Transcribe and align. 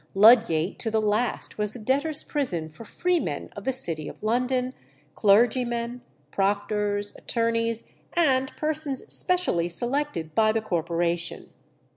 Ludgate 0.15 0.79
to 0.79 0.89
the 0.89 0.99
last 0.99 1.59
was 1.59 1.73
the 1.73 1.77
debtors' 1.79 2.23
prison 2.23 2.69
for 2.69 2.83
freemen 2.83 3.49
of 3.55 3.65
the 3.65 3.71
city 3.71 4.07
of 4.07 4.23
London, 4.23 4.73
clergymen, 5.13 6.01
proctors, 6.31 7.13
attorneys, 7.15 7.83
and 8.13 8.51
persons 8.57 9.03
specially 9.13 9.69
selected 9.69 10.33
by 10.33 10.51
the 10.51 10.59
Corporation. 10.59 11.51